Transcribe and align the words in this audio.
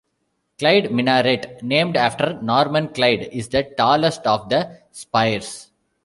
Clyde 0.57 0.89
Minaret, 0.91 1.61
named 1.61 1.95
after 1.95 2.41
Norman 2.41 2.87
Clyde, 2.87 3.29
is 3.31 3.49
the 3.49 3.71
tallest 3.77 4.21
of 4.25 4.49
the 4.49 4.79
spires. 4.89 5.69